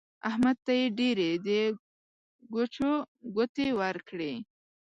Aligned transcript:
احمد 0.29 0.57
ته 0.65 0.73
يې 0.79 0.85
ډېرې 0.99 1.29
د 1.45 1.47
ګوچو 2.53 2.91
ګوتې 3.35 3.67
ورکړې. 3.81 4.33